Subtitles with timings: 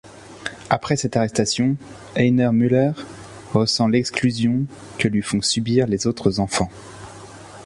[0.71, 1.77] Après cette arrestation,
[2.15, 2.93] Heiner Müller
[3.53, 4.65] ressent l'exclusion
[4.97, 6.71] que lui font subir les autres enfants.